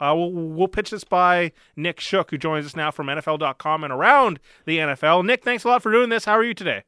Uh, 0.00 0.14
we'll, 0.16 0.30
we'll 0.30 0.68
pitch 0.68 0.90
this 0.90 1.04
by 1.04 1.52
Nick 1.74 2.00
Shook, 2.00 2.30
who 2.30 2.38
joins 2.38 2.66
us 2.66 2.76
now 2.76 2.90
from 2.90 3.06
NFL.com 3.06 3.84
and 3.84 3.92
around 3.92 4.38
the 4.64 4.78
NFL. 4.78 5.24
Nick, 5.24 5.42
thanks 5.42 5.64
a 5.64 5.68
lot 5.68 5.82
for 5.82 5.90
doing 5.90 6.08
this. 6.08 6.24
How 6.24 6.32
are 6.32 6.44
you 6.44 6.54
today? 6.54 6.82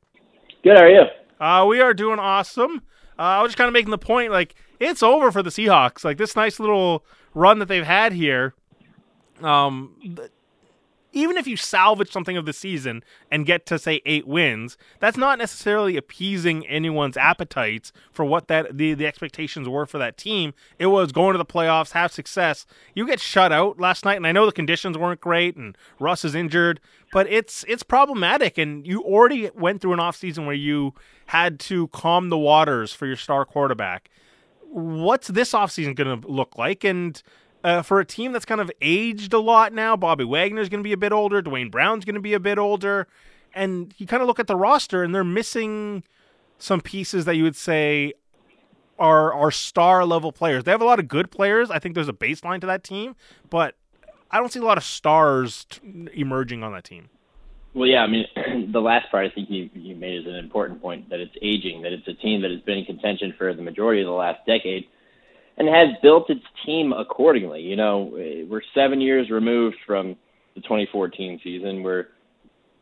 Good. 0.63 0.77
How 0.77 0.85
are 0.85 0.91
you? 0.91 1.03
Uh, 1.41 1.67
we 1.67 1.81
are 1.81 1.95
doing 1.95 2.19
awesome. 2.19 2.83
Uh, 3.19 3.23
I 3.23 3.43
was 3.43 3.51
just 3.51 3.59
kind 3.59 3.69
of 3.69 3.73
making 3.73 3.91
the 3.91 3.99
point, 3.99 4.31
like 4.31 4.55
it's 4.79 5.03
over 5.03 5.33
for 5.33 5.43
the 5.43 5.51
Seahawks. 5.51 6.05
Like 6.05 6.19
this 6.19 6.37
nice 6.37 6.61
little 6.61 7.05
run 7.35 7.59
that 7.59 7.67
they've 7.67 7.85
had 7.85 8.13
here. 8.13 8.55
Um, 9.43 10.19
even 11.13 11.37
if 11.37 11.47
you 11.47 11.57
salvage 11.57 12.13
something 12.13 12.37
of 12.37 12.45
the 12.45 12.53
season 12.53 13.03
and 13.31 13.47
get 13.47 13.65
to 13.67 13.79
say 13.79 14.03
eight 14.05 14.27
wins, 14.27 14.77
that's 15.01 15.17
not 15.17 15.39
necessarily 15.39 15.97
appeasing 15.97 16.67
anyone's 16.67 17.17
appetites 17.17 17.93
for 18.13 18.25
what 18.25 18.49
that 18.49 18.77
the, 18.77 18.95
the 18.95 19.07
expectations 19.07 19.69
were 19.69 19.87
for 19.87 19.99
that 19.99 20.19
team. 20.19 20.53
It 20.79 20.87
was 20.87 21.13
going 21.13 21.33
to 21.33 21.39
the 21.39 21.47
playoffs, 21.47 21.93
have 21.93 22.13
success. 22.13 22.67
You 22.95 23.07
get 23.07 23.21
shut 23.21 23.53
out 23.53 23.81
last 23.81 24.05
night, 24.05 24.17
and 24.17 24.27
I 24.27 24.33
know 24.33 24.47
the 24.47 24.53
conditions 24.53 24.99
weren't 24.99 25.21
great, 25.21 25.57
and 25.57 25.77
Russ 25.99 26.25
is 26.25 26.35
injured, 26.35 26.81
but 27.13 27.27
it's 27.29 27.65
it's 27.67 27.83
problematic. 27.83 28.59
And 28.59 28.87
you 28.87 29.03
already 29.03 29.51
went 29.55 29.81
through 29.81 29.95
an 29.95 30.01
offseason 30.01 30.45
where 30.45 30.55
you 30.55 30.95
had 31.27 31.59
to 31.61 31.89
calm 31.89 32.29
the 32.29 32.39
waters 32.39 32.93
for 32.93 33.07
your 33.07 33.17
star 33.17 33.45
quarterback. 33.45 34.11
What's 34.71 35.29
this 35.29 35.53
offseason 35.53 35.95
going 35.95 36.21
to 36.21 36.29
look 36.29 36.59
like? 36.59 36.85
And 36.85 37.23
uh, 37.65 37.83
for 37.83 38.01
a 38.01 38.05
team 38.05 38.33
that's 38.33 38.45
kind 38.45 38.61
of 38.61 38.71
aged 38.81 39.33
a 39.33 39.39
lot 39.39 39.73
now, 39.73 39.97
Bobby 39.97 40.25
Wagner's 40.25 40.69
going 40.69 40.83
to 40.83 40.87
be 40.87 40.93
a 40.93 40.99
bit 40.99 41.13
older, 41.13 41.43
Duane 41.43 41.71
Brown's 41.71 42.05
going 42.05 42.15
to 42.15 42.21
be 42.21 42.35
a 42.35 42.41
bit 42.41 42.59
older, 42.59 43.07
and 43.55 43.95
you 43.99 44.07
kind 44.07 44.23
of 44.23 44.29
look 44.29 44.39
at 44.39 44.47
the 44.47 44.57
roster 44.57 45.03
and 45.03 45.15
they're 45.15 45.25
missing 45.25 46.05
some 46.59 46.81
pieces 46.81 47.25
that 47.25 47.37
you 47.37 47.45
would 47.45 47.57
say 47.57 48.13
are 48.99 49.33
are 49.33 49.51
star 49.51 50.05
level 50.05 50.33
players. 50.33 50.65
They 50.65 50.71
have 50.71 50.83
a 50.83 50.85
lot 50.85 50.99
of 50.99 51.09
good 51.09 51.31
players. 51.31 51.71
I 51.71 51.79
think 51.79 51.95
there's 51.95 52.09
a 52.09 52.13
baseline 52.13 52.61
to 52.61 52.67
that 52.67 52.83
team, 52.83 53.15
but 53.49 53.75
I 54.31 54.39
don't 54.39 54.53
see 54.53 54.61
a 54.61 54.65
lot 54.65 54.77
of 54.77 54.85
stars 54.85 55.67
t- 55.67 56.09
emerging 56.15 56.63
on 56.63 56.73
that 56.73 56.85
team. 56.85 57.09
Well, 57.75 57.89
yeah, 57.89 58.03
I 58.03 58.07
mean, 58.09 58.27
the 58.73 58.81
last 58.81 59.11
part 59.11 59.31
I 59.31 59.35
think 59.35 59.51
you 59.51 59.71
you 59.75 59.95
made 59.95 60.19
is 60.19 60.27
an 60.27 60.35
important 60.35 60.83
point 60.83 61.11
that 61.11 61.21
it's 61.21 61.35
aging, 61.43 61.83
that 61.83 61.93
it's 61.93 62.09
a 62.09 62.15
team 62.15 62.43
that 62.43 62.51
has 62.51 62.61
been 62.61 62.79
in 62.79 62.85
contention 62.85 63.35
for 63.39 63.55
the 63.55 63.63
majority 63.63 64.03
of 64.03 64.07
the 64.07 64.13
last 64.13 64.45
decade 64.47 64.87
and 65.59 65.69
has 65.69 65.89
built 66.03 66.31
its 66.31 66.45
team 66.65 66.93
accordingly. 66.93 67.61
You 67.61 67.77
know, 67.77 68.11
we're 68.49 68.63
seven 68.75 69.01
years 69.01 69.29
removed 69.31 69.77
from 69.87 70.17
the 70.55 70.61
2014 70.63 71.41
season. 71.43 71.83
We're 71.83 72.07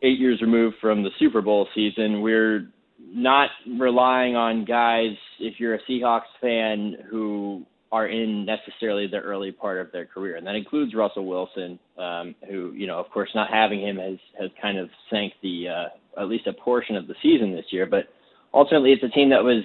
eight 0.03 0.19
years 0.19 0.41
removed 0.41 0.75
from 0.79 1.03
the 1.03 1.09
Super 1.19 1.41
Bowl 1.41 1.67
season. 1.73 2.21
We're 2.21 2.69
not 2.99 3.49
relying 3.79 4.35
on 4.35 4.65
guys, 4.65 5.15
if 5.39 5.59
you're 5.59 5.75
a 5.75 5.79
Seahawks 5.89 6.29
fan, 6.39 6.97
who 7.09 7.65
are 7.91 8.07
in 8.07 8.45
necessarily 8.45 9.07
the 9.07 9.17
early 9.17 9.51
part 9.51 9.79
of 9.79 9.91
their 9.91 10.05
career, 10.05 10.35
and 10.35 10.45
that 10.45 10.55
includes 10.55 10.93
Russell 10.93 11.25
Wilson, 11.25 11.79
um, 11.97 12.35
who, 12.49 12.73
you 12.73 12.85
know, 12.85 12.99
of 12.99 13.09
course, 13.09 13.29
not 13.33 13.49
having 13.49 13.81
him 13.81 13.97
has 13.97 14.17
has 14.39 14.49
kind 14.61 14.77
of 14.77 14.89
sank 15.09 15.33
the 15.41 15.67
uh, 15.69 16.21
at 16.21 16.27
least 16.27 16.47
a 16.47 16.53
portion 16.53 16.95
of 16.95 17.07
the 17.07 17.15
season 17.23 17.55
this 17.55 17.65
year. 17.71 17.85
But 17.85 18.09
ultimately, 18.53 18.91
it's 18.91 19.03
a 19.03 19.09
team 19.09 19.29
that 19.29 19.43
was 19.43 19.63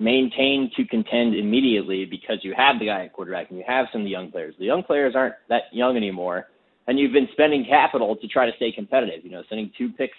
maintain 0.00 0.70
to 0.76 0.84
contend 0.86 1.34
immediately 1.34 2.06
because 2.06 2.38
you 2.42 2.54
have 2.56 2.78
the 2.80 2.86
guy 2.86 3.04
at 3.04 3.12
quarterback 3.12 3.50
and 3.50 3.58
you 3.58 3.64
have 3.68 3.86
some 3.92 4.00
of 4.00 4.06
the 4.06 4.10
young 4.10 4.32
players. 4.32 4.54
The 4.58 4.64
young 4.64 4.82
players 4.82 5.14
aren't 5.14 5.34
that 5.50 5.64
young 5.72 5.96
anymore, 5.96 6.48
and 6.88 6.98
you've 6.98 7.12
been 7.12 7.28
spending 7.32 7.66
capital 7.68 8.16
to 8.16 8.26
try 8.26 8.46
to 8.46 8.56
stay 8.56 8.72
competitive. 8.72 9.24
You 9.24 9.30
know, 9.30 9.42
sending 9.48 9.70
two 9.76 9.90
picks 9.90 10.16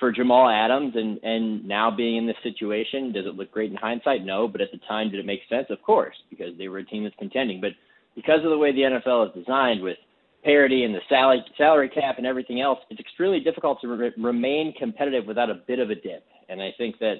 for 0.00 0.10
Jamal 0.10 0.48
Adams 0.48 0.94
and 0.96 1.18
and 1.22 1.64
now 1.64 1.90
being 1.90 2.16
in 2.16 2.26
this 2.26 2.36
situation, 2.42 3.12
does 3.12 3.24
it 3.24 3.36
look 3.36 3.52
great 3.52 3.70
in 3.70 3.76
hindsight? 3.76 4.24
No, 4.24 4.48
but 4.48 4.60
at 4.60 4.72
the 4.72 4.78
time, 4.88 5.10
did 5.10 5.20
it 5.20 5.26
make 5.26 5.40
sense? 5.48 5.66
Of 5.70 5.80
course, 5.82 6.16
because 6.28 6.58
they 6.58 6.66
were 6.66 6.78
a 6.78 6.84
team 6.84 7.04
that's 7.04 7.16
contending. 7.18 7.60
But 7.60 7.72
because 8.16 8.40
of 8.44 8.50
the 8.50 8.58
way 8.58 8.72
the 8.72 8.80
NFL 8.82 9.28
is 9.28 9.44
designed 9.44 9.80
with 9.80 9.96
parity 10.42 10.82
and 10.82 10.94
the 10.94 11.00
salary 11.08 11.44
salary 11.56 11.88
cap 11.88 12.16
and 12.18 12.26
everything 12.26 12.60
else, 12.60 12.80
it's 12.90 13.00
extremely 13.00 13.38
difficult 13.38 13.80
to 13.80 13.88
re- 13.88 14.12
remain 14.18 14.74
competitive 14.76 15.24
without 15.26 15.50
a 15.50 15.62
bit 15.68 15.78
of 15.78 15.90
a 15.90 15.94
dip. 15.94 16.24
And 16.48 16.60
I 16.60 16.72
think 16.76 16.98
that 16.98 17.18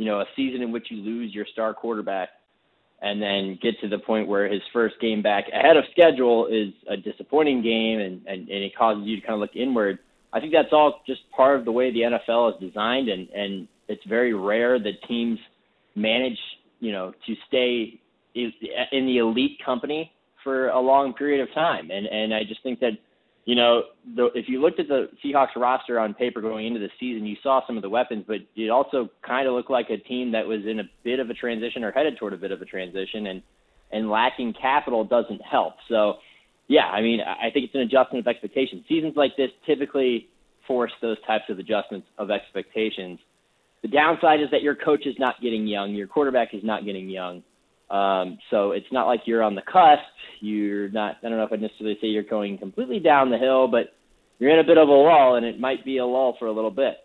you 0.00 0.06
know, 0.06 0.20
a 0.20 0.24
season 0.34 0.62
in 0.62 0.72
which 0.72 0.86
you 0.90 0.96
lose 0.96 1.34
your 1.34 1.44
star 1.52 1.74
quarterback 1.74 2.30
and 3.02 3.20
then 3.20 3.58
get 3.60 3.78
to 3.82 3.88
the 3.88 3.98
point 3.98 4.26
where 4.26 4.50
his 4.50 4.62
first 4.72 4.98
game 4.98 5.20
back 5.20 5.44
ahead 5.52 5.76
of 5.76 5.84
schedule 5.92 6.46
is 6.46 6.72
a 6.88 6.96
disappointing 6.96 7.60
game 7.62 7.98
and, 8.00 8.26
and, 8.26 8.48
and 8.48 8.64
it 8.64 8.74
causes 8.74 9.02
you 9.06 9.16
to 9.16 9.20
kind 9.20 9.34
of 9.34 9.40
look 9.40 9.54
inward. 9.54 9.98
I 10.32 10.40
think 10.40 10.54
that's 10.54 10.72
all 10.72 11.02
just 11.06 11.20
part 11.36 11.58
of 11.58 11.66
the 11.66 11.72
way 11.72 11.92
the 11.92 12.00
NFL 12.00 12.54
is 12.54 12.60
designed 12.66 13.10
and, 13.10 13.28
and 13.28 13.68
it's 13.88 14.02
very 14.06 14.32
rare 14.32 14.78
that 14.78 15.02
teams 15.06 15.38
manage, 15.94 16.38
you 16.78 16.92
know, 16.92 17.12
to 17.26 17.34
stay 17.46 18.00
in 18.34 19.06
the 19.06 19.18
elite 19.18 19.60
company 19.62 20.10
for 20.42 20.70
a 20.70 20.80
long 20.80 21.12
period 21.12 21.46
of 21.46 21.54
time. 21.54 21.90
And, 21.90 22.06
and 22.06 22.32
I 22.32 22.44
just 22.44 22.62
think 22.62 22.80
that 22.80 22.92
you 23.50 23.56
know, 23.56 23.82
the, 24.14 24.26
if 24.36 24.48
you 24.48 24.60
looked 24.60 24.78
at 24.78 24.86
the 24.86 25.08
Seahawks 25.24 25.56
roster 25.56 25.98
on 25.98 26.14
paper 26.14 26.40
going 26.40 26.68
into 26.68 26.78
the 26.78 26.88
season, 27.00 27.26
you 27.26 27.34
saw 27.42 27.66
some 27.66 27.76
of 27.76 27.82
the 27.82 27.88
weapons, 27.88 28.24
but 28.24 28.36
it 28.54 28.70
also 28.70 29.08
kind 29.26 29.48
of 29.48 29.54
looked 29.54 29.72
like 29.72 29.90
a 29.90 29.96
team 29.96 30.30
that 30.30 30.46
was 30.46 30.60
in 30.66 30.78
a 30.78 30.84
bit 31.02 31.18
of 31.18 31.30
a 31.30 31.34
transition 31.34 31.82
or 31.82 31.90
headed 31.90 32.16
toward 32.16 32.32
a 32.32 32.36
bit 32.36 32.52
of 32.52 32.62
a 32.62 32.64
transition, 32.64 33.26
and 33.26 33.42
and 33.90 34.08
lacking 34.08 34.52
capital 34.52 35.02
doesn't 35.02 35.42
help. 35.42 35.74
So, 35.88 36.18
yeah, 36.68 36.84
I 36.84 37.00
mean, 37.00 37.18
I 37.22 37.50
think 37.50 37.64
it's 37.64 37.74
an 37.74 37.80
adjustment 37.80 38.24
of 38.24 38.28
expectations. 38.28 38.84
Seasons 38.88 39.14
like 39.16 39.36
this 39.36 39.50
typically 39.66 40.28
force 40.68 40.92
those 41.02 41.16
types 41.26 41.46
of 41.48 41.58
adjustments 41.58 42.06
of 42.18 42.30
expectations. 42.30 43.18
The 43.82 43.88
downside 43.88 44.42
is 44.42 44.46
that 44.52 44.62
your 44.62 44.76
coach 44.76 45.06
is 45.06 45.16
not 45.18 45.40
getting 45.42 45.66
young, 45.66 45.92
your 45.92 46.06
quarterback 46.06 46.54
is 46.54 46.62
not 46.62 46.84
getting 46.84 47.10
young. 47.10 47.42
Um, 47.90 48.38
so 48.50 48.70
it's 48.70 48.90
not 48.92 49.06
like 49.06 49.22
you're 49.26 49.42
on 49.42 49.56
the 49.56 49.62
cusp. 49.62 50.02
You're 50.40 50.88
not. 50.90 51.16
I 51.22 51.28
don't 51.28 51.38
know 51.38 51.44
if 51.44 51.52
I'd 51.52 51.60
necessarily 51.60 51.98
say 52.00 52.06
you're 52.06 52.22
going 52.22 52.56
completely 52.58 53.00
down 53.00 53.30
the 53.30 53.38
hill, 53.38 53.68
but 53.68 53.94
you're 54.38 54.50
in 54.50 54.58
a 54.58 54.64
bit 54.64 54.78
of 54.78 54.88
a 54.88 54.92
lull, 54.92 55.34
and 55.34 55.44
it 55.44 55.58
might 55.58 55.84
be 55.84 55.98
a 55.98 56.06
lull 56.06 56.36
for 56.38 56.46
a 56.46 56.52
little 56.52 56.70
bit. 56.70 56.98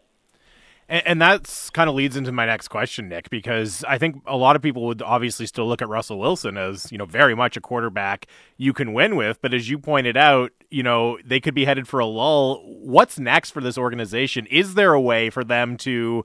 And, 0.88 1.07
and 1.07 1.22
that's 1.22 1.69
kind 1.72 1.90
of 1.90 1.96
leads 1.96 2.16
into 2.16 2.31
my 2.31 2.46
next 2.46 2.68
question, 2.68 3.09
Nick, 3.09 3.29
because 3.29 3.84
I 3.88 3.97
think 3.97 4.22
a 4.28 4.38
lot 4.38 4.56
of 4.56 4.62
people 4.62 4.85
would 4.85 5.01
obviously 5.01 5.46
still 5.47 5.68
look 5.68 5.81
at 5.81 5.90
Russell 5.90 6.19
Wilson 6.19 6.57
as 6.57 6.91
you 6.91 6.97
know 6.97 7.06
very 7.06 7.35
much 7.35 7.57
a 7.57 7.62
quarterback 7.62 8.28
you 8.57 8.72
can 8.72 8.94
win 8.94 9.16
with. 9.16 9.41
But 9.41 9.53
as 9.53 9.69
you 9.69 9.79
pointed 9.79 10.17
out, 10.17 10.52
you 10.69 10.84
know 10.84 11.17
they 11.25 11.40
could 11.40 11.56
be 11.56 11.66
headed 11.66 11.88
for 11.88 12.00
a 12.00 12.06
lull. 12.06 12.62
What's 12.63 13.17
next 13.17 13.52
for 13.52 13.62
this 13.62 13.78
organization? 13.78 14.46
Is 14.47 14.75
there 14.75 14.94
a 14.94 15.02
way 15.02 15.29
for 15.29 15.44
them 15.44 15.78
to, 15.78 16.23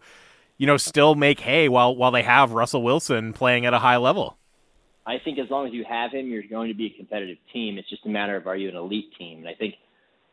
you 0.58 0.66
know, 0.66 0.76
still 0.76 1.14
make 1.14 1.40
hay 1.40 1.68
while 1.68 1.96
while 1.96 2.10
they 2.10 2.22
have 2.22 2.52
Russell 2.52 2.82
Wilson 2.82 3.32
playing 3.32 3.64
at 3.64 3.72
a 3.72 3.78
high 3.78 3.96
level? 3.96 4.36
I 5.06 5.16
think 5.24 5.38
as 5.38 5.50
long 5.50 5.66
as 5.66 5.72
you 5.72 5.84
have 5.88 6.12
him, 6.12 6.28
you're 6.28 6.42
going 6.42 6.68
to 6.68 6.74
be 6.74 6.86
a 6.86 6.96
competitive 6.96 7.38
team. 7.52 7.78
It's 7.78 7.88
just 7.88 8.06
a 8.06 8.08
matter 8.08 8.36
of 8.36 8.46
are 8.46 8.56
you 8.56 8.68
an 8.68 8.76
elite 8.76 9.12
team? 9.18 9.38
And 9.38 9.48
I 9.48 9.54
think 9.54 9.74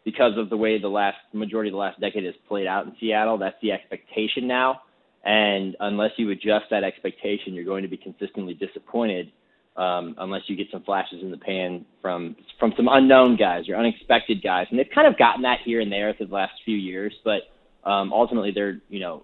because 0.03 0.37
of 0.37 0.49
the 0.49 0.57
way 0.57 0.79
the 0.79 0.87
last 0.87 1.17
majority 1.33 1.69
of 1.69 1.73
the 1.73 1.79
last 1.79 1.99
decade 1.99 2.25
has 2.25 2.35
played 2.47 2.67
out 2.67 2.85
in 2.85 2.95
Seattle, 2.99 3.37
that's 3.37 3.55
the 3.61 3.71
expectation 3.71 4.47
now. 4.47 4.81
And 5.23 5.75
unless 5.79 6.11
you 6.17 6.29
adjust 6.31 6.65
that 6.71 6.83
expectation, 6.83 7.53
you're 7.53 7.65
going 7.65 7.83
to 7.83 7.89
be 7.89 7.97
consistently 7.97 8.53
disappointed. 8.53 9.31
Um, 9.75 10.15
unless 10.17 10.41
you 10.47 10.55
get 10.55 10.65
some 10.71 10.81
flashes 10.81 11.21
in 11.21 11.29
the 11.29 11.37
pan 11.37 11.85
from 12.01 12.35
from 12.59 12.73
some 12.75 12.87
unknown 12.89 13.35
guys 13.35 13.69
or 13.69 13.75
unexpected 13.75 14.41
guys, 14.41 14.65
and 14.71 14.79
they've 14.79 14.89
kind 14.89 15.05
of 15.07 15.19
gotten 15.19 15.43
that 15.43 15.59
here 15.63 15.81
and 15.81 15.91
there 15.91 16.15
through 16.15 16.27
the 16.27 16.33
last 16.33 16.53
few 16.65 16.75
years. 16.75 17.13
But 17.23 17.41
um, 17.87 18.11
ultimately, 18.11 18.49
they're 18.49 18.79
you 18.89 18.99
know 18.99 19.23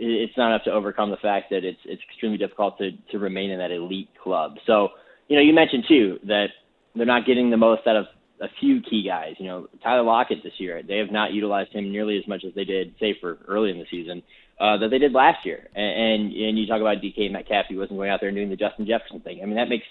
it's 0.00 0.36
not 0.36 0.48
enough 0.48 0.64
to 0.64 0.72
overcome 0.72 1.10
the 1.10 1.16
fact 1.18 1.50
that 1.50 1.64
it's 1.64 1.80
it's 1.84 2.02
extremely 2.10 2.38
difficult 2.38 2.78
to 2.78 2.92
to 3.12 3.18
remain 3.18 3.50
in 3.50 3.58
that 3.58 3.70
elite 3.70 4.08
club. 4.22 4.56
So, 4.66 4.88
you 5.28 5.36
know, 5.36 5.42
you 5.42 5.52
mentioned 5.52 5.84
too 5.86 6.18
that 6.24 6.46
they're 6.94 7.06
not 7.06 7.26
getting 7.26 7.50
the 7.50 7.56
most 7.56 7.86
out 7.86 7.96
of 7.96 8.06
a 8.40 8.48
few 8.58 8.80
key 8.80 9.04
guys. 9.06 9.34
You 9.38 9.46
know, 9.46 9.68
Tyler 9.82 10.02
Lockett 10.02 10.42
this 10.42 10.54
year, 10.58 10.82
they 10.82 10.96
have 10.98 11.10
not 11.10 11.32
utilized 11.32 11.72
him 11.72 11.92
nearly 11.92 12.18
as 12.18 12.26
much 12.26 12.42
as 12.46 12.54
they 12.54 12.64
did, 12.64 12.94
say, 12.98 13.14
for 13.20 13.38
early 13.46 13.70
in 13.70 13.78
the 13.78 13.84
season, 13.90 14.22
uh, 14.58 14.78
that 14.78 14.88
they 14.88 14.98
did 14.98 15.12
last 15.12 15.44
year. 15.44 15.68
And, 15.74 16.32
and 16.32 16.58
you 16.58 16.66
talk 16.66 16.80
about 16.80 16.98
DK 17.02 17.30
Metcalf, 17.30 17.66
he 17.68 17.76
wasn't 17.76 17.98
going 17.98 18.10
out 18.10 18.20
there 18.20 18.30
and 18.30 18.36
doing 18.36 18.48
the 18.48 18.56
Justin 18.56 18.86
Jefferson 18.86 19.20
thing. 19.20 19.40
I 19.42 19.46
mean, 19.46 19.56
that 19.56 19.68
makes 19.68 19.84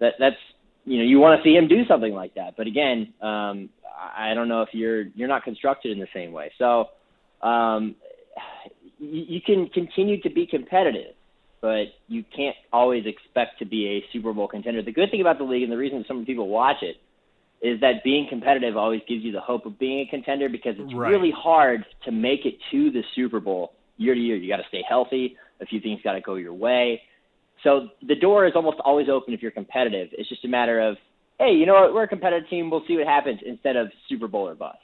that 0.00 0.14
that's 0.18 0.36
you 0.84 0.98
know 0.98 1.04
you 1.04 1.20
want 1.20 1.40
to 1.40 1.48
see 1.48 1.54
him 1.54 1.68
do 1.68 1.86
something 1.86 2.12
like 2.12 2.34
that. 2.34 2.56
But 2.56 2.66
again, 2.66 3.14
um, 3.22 3.70
I 4.16 4.34
don't 4.34 4.48
know 4.48 4.62
if 4.62 4.70
you're 4.72 5.04
you're 5.14 5.28
not 5.28 5.44
constructed 5.44 5.92
in 5.92 5.98
the 5.98 6.08
same 6.12 6.32
way. 6.32 6.50
So 6.58 6.88
um, 7.42 7.94
you 9.04 9.40
can 9.40 9.68
continue 9.68 10.20
to 10.22 10.30
be 10.30 10.46
competitive, 10.46 11.14
but 11.60 11.86
you 12.08 12.24
can't 12.36 12.56
always 12.72 13.06
expect 13.06 13.58
to 13.60 13.64
be 13.64 13.86
a 13.86 14.04
Super 14.12 14.32
Bowl 14.32 14.48
contender. 14.48 14.82
The 14.82 14.92
good 14.92 15.10
thing 15.10 15.20
about 15.20 15.38
the 15.38 15.44
league, 15.44 15.62
and 15.62 15.72
the 15.72 15.76
reason 15.76 16.04
some 16.06 16.24
people 16.24 16.48
watch 16.48 16.82
it, 16.82 16.96
is 17.62 17.80
that 17.80 18.04
being 18.04 18.26
competitive 18.28 18.76
always 18.76 19.00
gives 19.08 19.24
you 19.24 19.32
the 19.32 19.40
hope 19.40 19.64
of 19.64 19.78
being 19.78 20.00
a 20.00 20.10
contender 20.10 20.48
because 20.50 20.74
it's 20.78 20.92
right. 20.92 21.08
really 21.08 21.30
hard 21.30 21.86
to 22.04 22.12
make 22.12 22.44
it 22.44 22.58
to 22.70 22.90
the 22.90 23.02
Super 23.14 23.40
Bowl 23.40 23.72
year 23.96 24.14
to 24.14 24.20
year. 24.20 24.36
You 24.36 24.48
got 24.48 24.58
to 24.58 24.68
stay 24.68 24.82
healthy. 24.86 25.36
A 25.60 25.66
few 25.66 25.80
things 25.80 26.00
got 26.02 26.12
to 26.12 26.20
go 26.20 26.34
your 26.34 26.52
way. 26.52 27.00
So 27.62 27.88
the 28.06 28.16
door 28.16 28.46
is 28.46 28.52
almost 28.54 28.80
always 28.84 29.08
open 29.08 29.32
if 29.32 29.40
you're 29.40 29.50
competitive. 29.50 30.08
It's 30.12 30.28
just 30.28 30.44
a 30.44 30.48
matter 30.48 30.80
of, 30.80 30.96
hey, 31.38 31.52
you 31.52 31.64
know 31.64 31.74
what? 31.74 31.94
We're 31.94 32.02
a 32.02 32.08
competitive 32.08 32.50
team. 32.50 32.68
We'll 32.70 32.84
see 32.86 32.96
what 32.96 33.06
happens 33.06 33.40
instead 33.44 33.76
of 33.76 33.90
Super 34.08 34.28
Bowl 34.28 34.46
or 34.46 34.54
bust. 34.54 34.78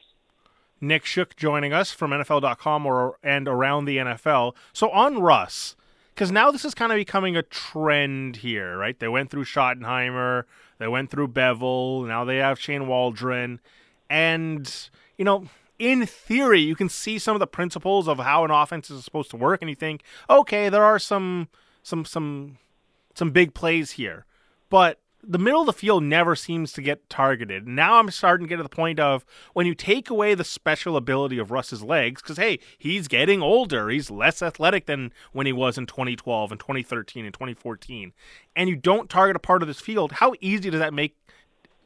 Nick 0.81 1.05
Shook 1.05 1.37
joining 1.37 1.73
us 1.73 1.93
from 1.93 2.11
NFL.com 2.11 2.87
or 2.87 3.17
and 3.23 3.47
around 3.47 3.85
the 3.85 3.99
NFL. 3.99 4.55
So 4.73 4.91
on 4.91 5.21
Russ, 5.21 5.77
because 6.15 6.33
now 6.33 6.51
this 6.51 6.65
is 6.65 6.75
kind 6.75 6.93
of 6.93 6.97
becoming 6.97 7.37
a 7.37 7.43
trend 7.43 8.37
here, 8.37 8.77
right? 8.77 8.99
They 8.99 9.09
went 9.09 9.31
through 9.31 9.45
Schottenheimer, 9.45 10.45
they 10.79 10.89
went 10.89 11.11
through 11.11 11.29
Bevell, 11.29 12.07
now 12.07 12.25
they 12.25 12.39
have 12.39 12.59
Shane 12.59 12.87
Waldron, 12.87 13.61
and 14.09 14.91
you 15.17 15.25
know, 15.25 15.47
in 15.79 16.05
theory, 16.07 16.61
you 16.61 16.75
can 16.75 16.89
see 16.89 17.19
some 17.19 17.35
of 17.35 17.41
the 17.41 17.47
principles 17.47 18.07
of 18.07 18.19
how 18.19 18.45
an 18.45 18.51
offense 18.51 18.91
is 18.91 19.05
supposed 19.05 19.31
to 19.31 19.37
work, 19.37 19.63
and 19.63 19.71
you 19.71 19.77
think, 19.77 20.03
okay, 20.29 20.69
there 20.69 20.85
are 20.85 20.99
some 20.99 21.49
some 21.83 22.05
some 22.05 22.59
some 23.15 23.31
big 23.31 23.55
plays 23.55 23.93
here, 23.93 24.27
but 24.69 24.99
the 25.23 25.39
middle 25.39 25.61
of 25.61 25.67
the 25.67 25.73
field 25.73 26.03
never 26.03 26.35
seems 26.35 26.73
to 26.73 26.83
get 26.83 27.09
targeted. 27.11 27.67
Now 27.67 27.99
I'm 27.99 28.11
starting 28.11 28.47
to 28.47 28.49
get 28.49 28.57
to 28.57 28.63
the 28.63 28.69
point 28.69 28.99
of 28.99 29.25
when 29.53 29.67
you 29.67 29.75
take 29.75 30.11
away 30.11 30.35
the 30.35 30.45
special 30.45 30.97
ability 30.97 31.39
of 31.39 31.51
Russ's 31.51 31.83
legs, 31.83 32.23
because 32.23 32.37
hey, 32.37 32.59
he's 32.79 33.09
getting 33.09 33.43
older, 33.43 33.89
he's 33.89 34.11
less 34.11 34.43
athletic 34.43 34.87
than 34.87 35.13
when 35.33 35.47
he 35.47 35.53
was 35.53 35.77
in 35.77 35.87
2012 35.87 36.53
and 36.53 36.61
2013 36.61 37.25
and 37.25 37.35
2014, 37.35 38.13
and 38.57 38.69
you 38.69 38.77
don't 38.77 39.11
target 39.11 39.37
a 39.37 39.41
part 39.41 39.63
of 39.63 39.69
this 39.69 39.81
field. 39.81 40.13
How 40.13 40.35
easy 40.41 40.71
does 40.71 40.81
that 40.81 40.95
make? 40.95 41.17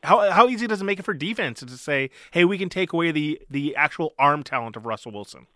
How 0.03 0.31
how 0.31 0.49
easy 0.49 0.67
does 0.67 0.81
it 0.81 0.85
make 0.85 0.99
it 0.99 1.05
for 1.05 1.15
defense 1.15 1.61
to 1.61 1.69
say, 1.71 2.11
hey, 2.33 2.45
we 2.45 2.59
can 2.59 2.69
take 2.69 2.93
away 2.93 3.11
the 3.11 3.41
the 3.51 3.75
actual 3.75 4.15
arm 4.19 4.43
talent 4.43 4.77
of 4.77 4.87
Russell 4.87 5.13
Wilson? 5.13 5.47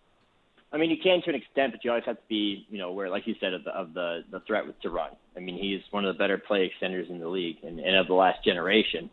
I 0.71 0.77
mean, 0.77 0.91
you 0.91 0.97
can 1.01 1.21
to 1.23 1.29
an 1.29 1.35
extent, 1.35 1.73
but 1.73 1.83
you 1.83 1.89
always 1.89 2.05
have 2.05 2.17
to 2.17 2.27
be, 2.29 2.67
you 2.69 2.77
know, 2.77 2.91
where, 2.91 3.09
like 3.09 3.25
you 3.25 3.35
said, 3.39 3.53
of 3.53 3.63
the 3.63 3.71
of 3.71 3.93
the, 3.93 4.19
the 4.31 4.39
threat 4.45 4.65
with 4.65 4.79
to 4.81 4.89
run. 4.89 5.11
I 5.35 5.39
mean, 5.39 5.57
he's 5.57 5.81
one 5.91 6.05
of 6.05 6.13
the 6.13 6.17
better 6.17 6.37
play 6.37 6.69
extenders 6.69 7.09
in 7.09 7.19
the 7.19 7.27
league 7.27 7.57
and, 7.63 7.79
and 7.79 7.95
of 7.95 8.07
the 8.07 8.13
last 8.13 8.43
generation. 8.43 9.09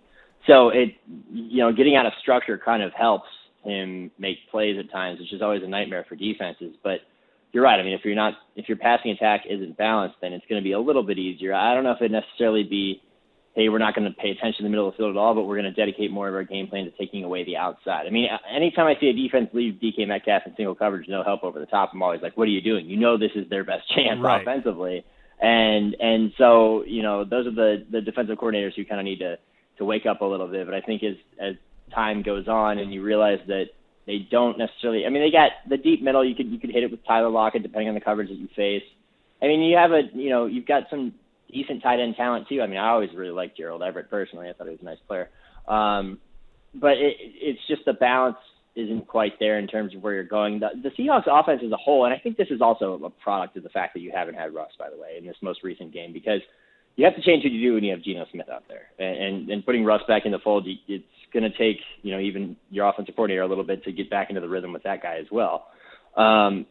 So 0.46 0.68
it, 0.68 0.90
you 1.30 1.58
know, 1.58 1.72
getting 1.72 1.96
out 1.96 2.06
of 2.06 2.12
structure 2.20 2.60
kind 2.62 2.82
of 2.82 2.92
helps 2.92 3.28
him 3.64 4.10
make 4.18 4.36
plays 4.50 4.76
at 4.78 4.92
times, 4.92 5.18
which 5.18 5.32
is 5.32 5.42
always 5.42 5.62
a 5.64 5.66
nightmare 5.66 6.04
for 6.08 6.14
defenses. 6.14 6.74
But 6.84 7.00
you're 7.52 7.64
right. 7.64 7.80
I 7.80 7.82
mean, 7.82 7.94
if 7.94 8.04
you're 8.04 8.14
not, 8.14 8.34
if 8.54 8.68
your 8.68 8.76
passing 8.76 9.12
attack 9.12 9.44
isn't 9.48 9.76
balanced, 9.78 10.16
then 10.20 10.32
it's 10.32 10.44
going 10.48 10.60
to 10.60 10.64
be 10.64 10.72
a 10.72 10.80
little 10.80 11.02
bit 11.02 11.18
easier. 11.18 11.54
I 11.54 11.74
don't 11.74 11.84
know 11.84 11.92
if 11.92 12.02
it 12.02 12.10
necessarily 12.10 12.64
be 12.64 13.02
hey, 13.56 13.70
we're 13.70 13.78
not 13.78 13.94
going 13.94 14.06
to 14.06 14.14
pay 14.14 14.30
attention 14.30 14.58
to 14.58 14.62
the 14.64 14.68
middle 14.68 14.86
of 14.86 14.92
the 14.92 14.98
field 14.98 15.16
at 15.16 15.18
all, 15.18 15.34
but 15.34 15.44
we're 15.44 15.56
going 15.56 15.64
to 15.64 15.72
dedicate 15.72 16.10
more 16.10 16.28
of 16.28 16.34
our 16.34 16.44
game 16.44 16.68
plan 16.68 16.84
to 16.84 16.90
taking 16.90 17.24
away 17.24 17.42
the 17.42 17.56
outside. 17.56 18.06
I 18.06 18.10
mean, 18.10 18.28
anytime 18.54 18.86
I 18.86 19.00
see 19.00 19.08
a 19.08 19.14
defense 19.14 19.48
leave 19.54 19.80
DK 19.82 20.06
Metcalf 20.06 20.42
in 20.44 20.54
single 20.56 20.74
coverage, 20.74 21.08
no 21.08 21.24
help 21.24 21.42
over 21.42 21.58
the 21.58 21.64
top, 21.64 21.90
I'm 21.94 22.02
always 22.02 22.20
like, 22.20 22.36
what 22.36 22.44
are 22.44 22.50
you 22.50 22.60
doing? 22.60 22.84
You 22.84 22.98
know 22.98 23.16
this 23.16 23.30
is 23.34 23.48
their 23.48 23.64
best 23.64 23.88
chance 23.94 24.20
right. 24.20 24.42
offensively. 24.42 25.04
And 25.40 25.96
and 26.00 26.32
so, 26.36 26.84
you 26.84 27.02
know, 27.02 27.24
those 27.24 27.46
are 27.46 27.50
the, 27.50 27.86
the 27.90 28.02
defensive 28.02 28.36
coordinators 28.36 28.74
who 28.74 28.84
kind 28.84 29.00
of 29.00 29.04
need 29.04 29.18
to, 29.20 29.36
to 29.78 29.84
wake 29.84 30.04
up 30.04 30.20
a 30.20 30.24
little 30.24 30.48
bit. 30.48 30.66
But 30.66 30.74
I 30.74 30.82
think 30.82 31.02
as 31.02 31.16
as 31.40 31.54
time 31.94 32.22
goes 32.22 32.48
on 32.48 32.78
and 32.78 32.92
you 32.92 33.02
realize 33.02 33.38
that 33.46 33.66
they 34.06 34.18
don't 34.30 34.58
necessarily 34.58 35.06
I 35.06 35.08
mean 35.08 35.22
they 35.22 35.30
got 35.30 35.52
the 35.68 35.76
deep 35.76 36.02
middle 36.02 36.24
you 36.24 36.34
could 36.34 36.50
you 36.50 36.58
could 36.58 36.70
hit 36.70 36.82
it 36.82 36.90
with 36.90 37.04
Tyler 37.06 37.28
Lockett 37.28 37.62
depending 37.62 37.88
on 37.88 37.94
the 37.94 38.00
coverage 38.00 38.28
that 38.28 38.36
you 38.36 38.48
face. 38.56 38.82
I 39.42 39.46
mean 39.46 39.60
you 39.60 39.76
have 39.76 39.92
a 39.92 40.02
you 40.12 40.30
know, 40.30 40.46
you've 40.46 40.66
got 40.66 40.84
some 40.90 41.14
decent 41.52 41.82
tight 41.82 42.00
end 42.00 42.16
talent 42.16 42.48
too. 42.48 42.60
I 42.62 42.66
mean, 42.66 42.78
I 42.78 42.90
always 42.90 43.10
really 43.14 43.30
liked 43.30 43.56
Gerald 43.56 43.82
Everett 43.82 44.10
personally. 44.10 44.48
I 44.48 44.52
thought 44.52 44.66
he 44.66 44.72
was 44.72 44.82
a 44.82 44.84
nice 44.84 44.98
player. 45.06 45.30
Um, 45.68 46.18
but 46.74 46.92
it, 46.92 47.16
it's 47.18 47.60
just 47.68 47.84
the 47.84 47.94
balance 47.94 48.36
isn't 48.74 49.08
quite 49.08 49.38
there 49.40 49.58
in 49.58 49.66
terms 49.66 49.94
of 49.94 50.02
where 50.02 50.14
you're 50.14 50.24
going. 50.24 50.60
The, 50.60 50.68
the 50.82 50.90
Seahawks 50.90 51.26
offense 51.26 51.62
as 51.64 51.72
a 51.72 51.76
whole, 51.76 52.04
and 52.04 52.12
I 52.12 52.18
think 52.18 52.36
this 52.36 52.48
is 52.50 52.60
also 52.60 53.02
a 53.04 53.10
product 53.10 53.56
of 53.56 53.62
the 53.62 53.70
fact 53.70 53.94
that 53.94 54.00
you 54.00 54.12
haven't 54.14 54.34
had 54.34 54.54
Russ, 54.54 54.72
by 54.78 54.90
the 54.90 55.00
way, 55.00 55.16
in 55.18 55.26
this 55.26 55.36
most 55.40 55.62
recent 55.62 55.92
game, 55.92 56.12
because 56.12 56.40
you 56.96 57.04
have 57.04 57.14
to 57.14 57.22
change 57.22 57.44
what 57.44 57.52
you 57.52 57.70
do 57.70 57.74
when 57.74 57.84
you 57.84 57.92
have 57.92 58.02
Geno 58.02 58.26
Smith 58.30 58.48
out 58.50 58.64
there, 58.68 58.88
and 58.98 59.22
and, 59.22 59.50
and 59.50 59.66
putting 59.66 59.84
Russ 59.84 60.02
back 60.06 60.26
in 60.26 60.32
the 60.32 60.38
fold, 60.38 60.66
it's 60.88 61.04
going 61.32 61.42
to 61.42 61.56
take 61.58 61.78
you 62.02 62.12
know 62.12 62.20
even 62.20 62.56
your 62.70 62.88
offensive 62.88 63.14
coordinator 63.14 63.42
a 63.42 63.48
little 63.48 63.64
bit 63.64 63.84
to 63.84 63.92
get 63.92 64.10
back 64.10 64.28
into 64.30 64.40
the 64.40 64.48
rhythm 64.48 64.72
with 64.72 64.82
that 64.82 65.02
guy 65.02 65.16
as 65.18 65.26
well. 65.30 65.68
Um, 66.16 66.66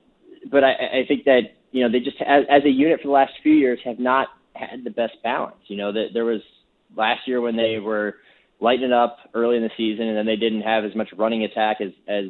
but 0.51 0.63
I, 0.63 0.72
I 0.72 1.06
think 1.07 1.25
that 1.25 1.42
you 1.72 1.83
know 1.83 1.92
they 1.92 2.00
just 2.00 2.18
as, 2.22 2.44
as 2.50 2.63
a 2.66 2.69
unit 2.69 3.01
for 3.01 3.07
the 3.07 3.13
last 3.13 3.33
few 3.44 3.54
years 3.54 3.80
have 3.86 4.00
not 4.00 4.30
had 4.55 4.83
the 4.83 4.89
best 4.89 5.13
balance. 5.23 5.57
You 5.67 5.77
know, 5.77 5.91
that 5.91 6.07
there 6.13 6.25
was 6.25 6.41
last 6.95 7.27
year 7.27 7.41
when 7.41 7.55
they 7.55 7.79
were 7.79 8.15
lighting 8.59 8.85
it 8.85 8.93
up 8.93 9.17
early 9.33 9.57
in 9.57 9.63
the 9.63 9.69
season, 9.77 10.07
and 10.07 10.17
then 10.17 10.25
they 10.25 10.35
didn't 10.35 10.61
have 10.61 10.85
as 10.85 10.95
much 10.95 11.09
running 11.17 11.43
attack 11.43 11.77
as 11.81 11.91
as 12.07 12.25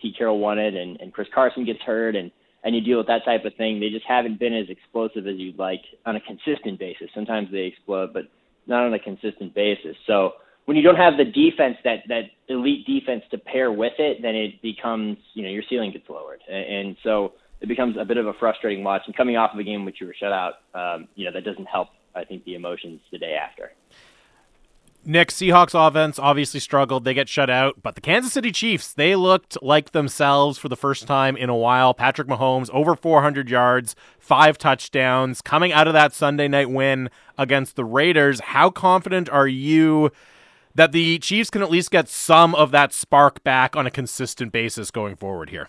Pete 0.00 0.16
Carroll 0.16 0.38
wanted, 0.38 0.76
and 0.76 1.00
and 1.00 1.12
Chris 1.12 1.28
Carson 1.34 1.64
gets 1.64 1.80
hurt, 1.80 2.16
and 2.16 2.30
and 2.64 2.74
you 2.74 2.80
deal 2.80 2.98
with 2.98 3.06
that 3.06 3.24
type 3.24 3.44
of 3.44 3.54
thing. 3.54 3.80
They 3.80 3.90
just 3.90 4.06
haven't 4.06 4.38
been 4.38 4.54
as 4.54 4.68
explosive 4.68 5.26
as 5.26 5.36
you'd 5.36 5.58
like 5.58 5.82
on 6.06 6.16
a 6.16 6.20
consistent 6.20 6.78
basis. 6.78 7.08
Sometimes 7.14 7.50
they 7.52 7.64
explode, 7.64 8.12
but 8.12 8.24
not 8.66 8.84
on 8.84 8.94
a 8.94 8.98
consistent 8.98 9.54
basis. 9.54 9.96
So 10.06 10.32
when 10.66 10.76
you 10.76 10.82
don't 10.82 10.96
have 10.96 11.16
the 11.16 11.24
defense 11.24 11.76
that 11.84 12.00
that 12.08 12.24
elite 12.48 12.86
defense 12.86 13.22
to 13.30 13.38
pair 13.38 13.72
with 13.72 13.94
it, 13.98 14.18
then 14.22 14.34
it 14.34 14.60
becomes 14.62 15.16
you 15.34 15.42
know 15.42 15.50
your 15.50 15.62
ceiling 15.68 15.92
gets 15.92 16.08
lowered, 16.08 16.40
and, 16.48 16.64
and 16.64 16.96
so 17.02 17.32
it 17.60 17.66
becomes 17.66 17.96
a 17.98 18.04
bit 18.04 18.16
of 18.16 18.26
a 18.26 18.32
frustrating 18.34 18.84
watch. 18.84 19.02
And 19.06 19.16
coming 19.16 19.36
off 19.36 19.52
of 19.52 19.58
a 19.58 19.64
game 19.64 19.80
in 19.80 19.84
which 19.84 20.00
you 20.00 20.06
were 20.06 20.14
shut 20.14 20.32
out, 20.32 20.54
um, 20.74 21.08
you 21.14 21.24
know, 21.24 21.32
that 21.32 21.44
doesn't 21.44 21.66
help, 21.66 21.88
I 22.14 22.24
think, 22.24 22.44
the 22.44 22.54
emotions 22.54 23.00
the 23.10 23.18
day 23.18 23.34
after. 23.34 23.72
Nick, 25.04 25.28
Seahawks 25.28 25.74
offense 25.74 26.18
obviously 26.18 26.60
struggled. 26.60 27.04
They 27.04 27.14
get 27.14 27.28
shut 27.28 27.48
out, 27.48 27.82
but 27.82 27.94
the 27.94 28.00
Kansas 28.00 28.32
City 28.32 28.52
Chiefs, 28.52 28.92
they 28.92 29.16
looked 29.16 29.56
like 29.62 29.92
themselves 29.92 30.58
for 30.58 30.68
the 30.68 30.76
first 30.76 31.06
time 31.06 31.36
in 31.36 31.48
a 31.48 31.56
while. 31.56 31.94
Patrick 31.94 32.28
Mahomes, 32.28 32.68
over 32.74 32.94
400 32.94 33.48
yards, 33.48 33.96
five 34.18 34.58
touchdowns, 34.58 35.40
coming 35.40 35.72
out 35.72 35.86
of 35.86 35.94
that 35.94 36.12
Sunday 36.12 36.46
night 36.46 36.68
win 36.68 37.08
against 37.38 37.74
the 37.74 37.84
Raiders. 37.84 38.40
How 38.40 38.70
confident 38.70 39.30
are 39.30 39.48
you 39.48 40.10
that 40.74 40.92
the 40.92 41.18
Chiefs 41.20 41.48
can 41.48 41.62
at 41.62 41.70
least 41.70 41.90
get 41.90 42.08
some 42.08 42.54
of 42.54 42.70
that 42.72 42.92
spark 42.92 43.42
back 43.42 43.76
on 43.76 43.86
a 43.86 43.90
consistent 43.90 44.52
basis 44.52 44.90
going 44.90 45.16
forward 45.16 45.48
here? 45.48 45.68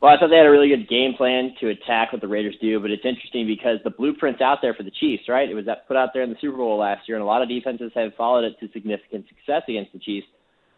Well, 0.00 0.10
I 0.10 0.18
thought 0.18 0.30
they 0.30 0.36
had 0.36 0.46
a 0.46 0.50
really 0.50 0.68
good 0.68 0.88
game 0.88 1.12
plan 1.14 1.54
to 1.60 1.68
attack 1.68 2.12
what 2.12 2.22
the 2.22 2.28
Raiders 2.28 2.56
do, 2.60 2.80
but 2.80 2.90
it's 2.90 3.04
interesting 3.04 3.46
because 3.46 3.78
the 3.84 3.90
blueprint's 3.90 4.40
out 4.40 4.58
there 4.62 4.72
for 4.72 4.82
the 4.82 4.90
Chiefs, 4.90 5.24
right? 5.28 5.48
It 5.48 5.54
was 5.54 5.66
put 5.86 5.96
out 5.96 6.10
there 6.14 6.22
in 6.22 6.30
the 6.30 6.36
Super 6.40 6.56
Bowl 6.56 6.78
last 6.78 7.06
year, 7.06 7.18
and 7.18 7.22
a 7.22 7.26
lot 7.26 7.42
of 7.42 7.50
defenses 7.50 7.92
have 7.94 8.14
followed 8.16 8.44
it 8.44 8.58
to 8.60 8.72
significant 8.72 9.26
success 9.28 9.62
against 9.68 9.92
the 9.92 9.98
Chiefs. 9.98 10.26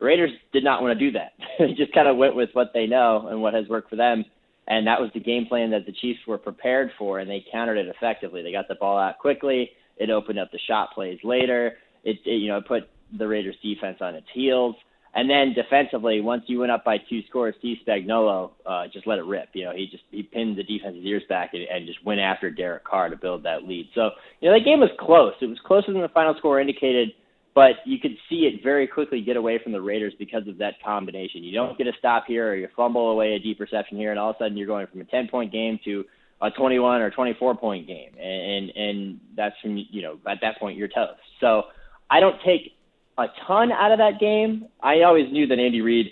The 0.01 0.07
Raiders 0.07 0.33
did 0.53 0.65
not 0.65 0.83
want 0.83 0.99
to 0.99 1.05
do 1.05 1.13
that. 1.13 1.33
they 1.61 1.73
just 1.75 1.93
kind 1.95 2.09
of 2.09 2.17
went 2.17 2.35
with 2.35 2.51
what 2.55 2.73
they 2.75 2.87
know 2.87 3.29
and 3.29 3.41
what 3.41 3.55
has 3.55 3.69
worked 3.69 3.91
for 3.91 3.97
them, 3.97 4.25
and 4.67 4.85
that 4.89 5.01
was 5.01 5.11
the 5.15 5.21
game 5.21 5.47
plan 5.47 5.71
that 5.71 5.87
the 5.87 5.93
Chiefs 5.93 6.21
were 6.27 6.39
prepared 6.39 6.91
for, 6.99 7.21
and 7.21 7.31
they 7.31 7.45
countered 7.53 7.79
it 7.79 7.87
effectively. 7.87 8.43
They 8.43 8.51
got 8.51 8.67
the 8.67 8.75
ball 8.75 8.99
out 8.99 9.19
quickly. 9.19 9.71
It 9.99 10.11
opened 10.11 10.41
up 10.41 10.51
the 10.51 10.59
shot 10.67 10.89
plays 10.95 11.21
later. 11.23 11.75
It, 12.03 12.19
it 12.25 12.39
you 12.39 12.49
know, 12.49 12.61
put 12.61 12.91
the 13.17 13.29
Raiders 13.29 13.55
defense 13.63 13.99
on 14.01 14.17
its 14.17 14.27
heels. 14.35 14.75
And 15.15 15.29
then 15.29 15.53
defensively, 15.53 16.23
once 16.23 16.45
you 16.47 16.61
went 16.61 16.73
up 16.73 16.85
by 16.85 16.97
two 16.97 17.21
scores, 17.29 17.55
Steve 17.59 17.77
Spagnuolo 17.87 18.53
uh, 18.65 18.85
just 18.91 19.07
let 19.07 19.19
it 19.19 19.27
rip. 19.27 19.49
You 19.53 19.67
know, 19.67 19.73
he 19.75 19.87
just 19.91 20.05
he 20.11 20.23
pinned 20.23 20.57
the 20.57 20.63
defense's 20.63 21.05
ears 21.05 21.23
back 21.29 21.51
and, 21.53 21.63
and 21.65 21.87
just 21.87 22.03
went 22.05 22.21
after 22.21 22.51
Derek 22.51 22.85
Carr 22.85 23.11
to 23.11 23.17
build 23.17 23.43
that 23.43 23.65
lead. 23.65 23.89
So 23.95 24.11
you 24.41 24.49
know 24.49 24.59
that 24.59 24.65
game 24.65 24.81
was 24.81 24.91
close. 24.99 25.35
It 25.43 25.47
was 25.47 25.59
closer 25.67 25.93
than 25.93 26.01
the 26.01 26.09
final 26.09 26.35
score 26.39 26.61
indicated, 26.61 27.11
but 27.55 27.73
you 27.85 27.99
could 27.99 28.17
see 28.31 28.51
it 28.51 28.63
very 28.63 28.87
quickly 28.87 29.21
get 29.21 29.37
away 29.37 29.61
from 29.63 29.73
the 29.73 29.83
Raiders 29.83 30.15
because 30.19 30.49
of 30.49 30.57
that 30.59 30.83
combination. 30.83 31.45
You 31.45 31.53
don't 31.53 31.77
get 31.77 31.87
a 31.87 31.93
stop 31.99 32.25
here, 32.27 32.51
or 32.51 32.57
you 32.57 32.69
fumble 32.75 33.11
away 33.11 33.35
a 33.35 33.39
deep 33.39 33.61
reception 33.61 33.99
here, 33.99 34.13
and 34.13 34.19
all 34.19 34.31
of 34.31 34.37
a 34.37 34.45
sudden 34.45 34.57
you're 34.57 34.67
going 34.67 34.87
from 34.87 35.03
a 35.03 35.05
10 35.05 35.29
point 35.29 35.53
game 35.53 35.79
to 35.85 36.05
a 36.41 36.51
21 36.51 37.03
or 37.03 37.11
24 37.11 37.55
point 37.57 37.87
game, 37.87 38.17
and 38.19 38.71
and 38.71 39.21
that's 39.37 39.57
when 39.63 39.77
you 39.91 40.01
know 40.01 40.19
at 40.27 40.39
that 40.41 40.59
point 40.59 40.79
you're 40.79 40.89
toast. 40.89 41.21
So 41.39 41.65
I 42.11 42.19
don't 42.19 42.37
take 42.47 42.73
a 43.19 43.27
ton 43.47 43.73
out 43.73 43.93
of 43.93 43.99
that 43.99 44.19
game. 44.21 44.67
I 44.83 45.03
always 45.03 45.31
knew 45.33 45.47
that 45.47 45.59
Andy 45.59 45.81
Reid 45.81 46.07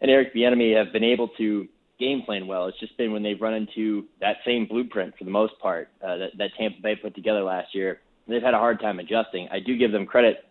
and 0.00 0.10
Eric 0.10 0.34
Bieniemy 0.34 0.76
have 0.76 0.92
been 0.92 1.04
able 1.04 1.28
to 1.38 1.68
game 1.98 2.22
plan 2.22 2.46
well. 2.46 2.66
It's 2.66 2.78
just 2.78 2.96
been 2.96 3.12
when 3.12 3.22
they've 3.22 3.40
run 3.40 3.54
into 3.54 4.04
that 4.20 4.36
same 4.44 4.66
blueprint 4.66 5.16
for 5.16 5.24
the 5.24 5.30
most 5.30 5.58
part 5.60 5.88
uh, 6.02 6.16
that, 6.16 6.30
that 6.38 6.50
Tampa 6.58 6.80
Bay 6.82 6.96
put 6.96 7.14
together 7.14 7.42
last 7.42 7.74
year. 7.74 8.00
They've 8.26 8.42
had 8.42 8.54
a 8.54 8.58
hard 8.58 8.80
time 8.80 8.98
adjusting. 8.98 9.48
I 9.50 9.60
do 9.60 9.76
give 9.76 9.92
them 9.92 10.06
credit, 10.06 10.44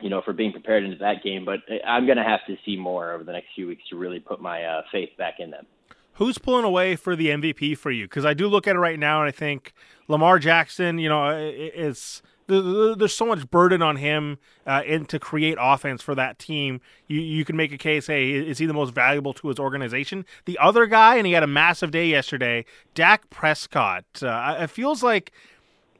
you 0.00 0.10
know, 0.10 0.22
for 0.22 0.32
being 0.32 0.52
prepared 0.52 0.84
into 0.84 0.96
that 0.98 1.22
game, 1.22 1.44
but 1.44 1.60
I'm 1.86 2.06
going 2.06 2.18
to 2.18 2.24
have 2.24 2.40
to 2.46 2.56
see 2.64 2.76
more 2.76 3.12
over 3.12 3.22
the 3.22 3.32
next 3.32 3.48
few 3.54 3.68
weeks 3.68 3.82
to 3.90 3.96
really 3.96 4.18
put 4.18 4.40
my 4.40 4.64
uh, 4.64 4.82
faith 4.90 5.10
back 5.18 5.34
in 5.38 5.50
them. 5.50 5.66
Who's 6.14 6.38
pulling 6.38 6.64
away 6.64 6.96
for 6.96 7.16
the 7.16 7.28
MVP 7.28 7.78
for 7.78 7.90
you? 7.90 8.04
Because 8.04 8.24
I 8.24 8.34
do 8.34 8.46
look 8.46 8.66
at 8.66 8.76
it 8.76 8.78
right 8.78 8.98
now, 8.98 9.20
and 9.20 9.28
I 9.28 9.32
think 9.32 9.72
Lamar 10.08 10.38
Jackson, 10.38 10.98
you 10.98 11.08
know, 11.08 11.30
is 11.30 12.22
there's 12.46 13.14
so 13.14 13.26
much 13.26 13.50
burden 13.50 13.82
on 13.82 13.96
him 13.96 14.38
uh, 14.66 14.82
and 14.86 15.08
to 15.08 15.18
create 15.18 15.56
offense 15.60 16.02
for 16.02 16.14
that 16.14 16.38
team. 16.38 16.80
You 17.06 17.20
you 17.20 17.44
can 17.44 17.56
make 17.56 17.72
a 17.72 17.78
case, 17.78 18.06
hey, 18.06 18.32
is 18.32 18.58
he 18.58 18.66
the 18.66 18.74
most 18.74 18.94
valuable 18.94 19.32
to 19.34 19.48
his 19.48 19.58
organization? 19.58 20.24
The 20.44 20.58
other 20.58 20.86
guy, 20.86 21.16
and 21.16 21.26
he 21.26 21.32
had 21.32 21.42
a 21.42 21.48
massive 21.48 21.90
day 21.90 22.06
yesterday, 22.06 22.64
Dak 22.94 23.30
Prescott. 23.30 24.04
Uh, 24.22 24.56
it 24.60 24.70
feels 24.70 25.02
like 25.02 25.32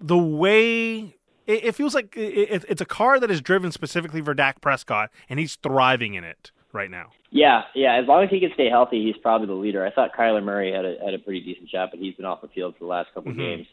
the 0.01 0.19
way 0.19 1.15
it, 1.47 1.75
feels 1.75 1.95
like 1.95 2.15
it's 2.17 2.81
a 2.81 2.87
car 2.87 3.19
that 3.21 3.31
is 3.31 3.41
driven 3.41 3.73
specifically 3.73 4.23
for 4.23 4.35
Dak 4.35 4.61
Prescott, 4.61 5.11
and 5.29 5.39
he's 5.39 5.57
thriving 5.57 6.15
in 6.15 6.25
it 6.25 6.51
right 6.73 6.91
now. 6.91 7.11
Yeah, 7.31 7.63
yeah. 7.75 7.97
As 7.97 8.07
long 8.07 8.25
as 8.25 8.31
he 8.31 8.41
can 8.41 8.51
stay 8.55 8.69
healthy, 8.69 9.03
he's 9.05 9.17
probably 9.23 9.47
the 9.47 9.55
leader. 9.55 9.85
I 9.85 9.91
thought 9.91 10.11
Kyler 10.17 10.43
Murray 10.43 10.73
had 10.73 10.85
a 10.85 10.97
had 11.05 11.15
a 11.15 11.19
pretty 11.19 11.41
decent 11.41 11.71
shot, 11.71 11.91
but 11.91 12.01
he's 12.01 12.15
been 12.15 12.27
off 12.27 12.43
the 12.43 12.49
field 12.49 12.75
for 12.75 12.85
the 12.85 12.91
last 12.91 13.09
couple 13.15 13.33
mm-hmm. 13.33 13.41
of 13.41 13.47
games. 13.47 13.67